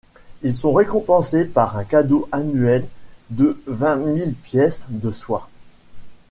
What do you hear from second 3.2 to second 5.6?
de vingt mille pièces de soie.